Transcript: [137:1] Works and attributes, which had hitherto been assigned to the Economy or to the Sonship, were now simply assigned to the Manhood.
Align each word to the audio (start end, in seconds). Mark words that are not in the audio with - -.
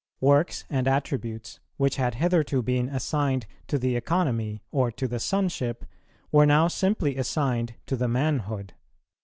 [137:1] 0.23 0.27
Works 0.29 0.63
and 0.71 0.87
attributes, 0.87 1.59
which 1.77 1.97
had 1.97 2.15
hitherto 2.15 2.63
been 2.63 2.89
assigned 2.89 3.45
to 3.67 3.77
the 3.77 3.95
Economy 3.95 4.63
or 4.71 4.89
to 4.89 5.07
the 5.07 5.19
Sonship, 5.19 5.85
were 6.31 6.47
now 6.47 6.67
simply 6.67 7.17
assigned 7.17 7.75
to 7.85 7.95
the 7.95 8.07
Manhood. 8.07 8.73